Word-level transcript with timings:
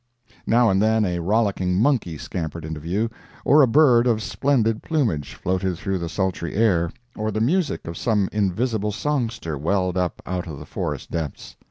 Now 0.47 0.71
and 0.71 0.81
then 0.81 1.05
a 1.05 1.19
rollicking 1.19 1.79
monkey 1.79 2.17
scampered 2.17 2.65
into 2.65 2.79
view, 2.79 3.11
or 3.45 3.61
a 3.61 3.67
bird 3.67 4.07
of 4.07 4.23
splendid 4.23 4.81
plumage 4.81 5.35
floated 5.35 5.77
through 5.77 5.99
the 5.99 6.09
sultry 6.09 6.55
air, 6.55 6.89
or 7.15 7.29
the 7.29 7.39
music 7.39 7.85
of 7.85 7.95
some 7.95 8.27
invisible 8.31 8.91
songster 8.91 9.59
welled 9.59 9.97
up 9.97 10.19
out 10.25 10.47
of 10.47 10.57
the 10.57 10.65
forest 10.65 11.11
depths. 11.11 11.55